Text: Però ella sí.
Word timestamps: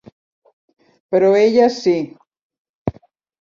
Però 1.15 1.29
ella 1.41 1.67
sí. 1.75 1.95